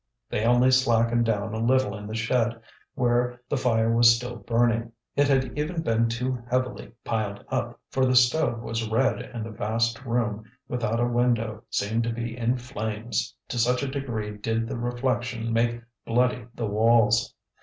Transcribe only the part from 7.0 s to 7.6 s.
piled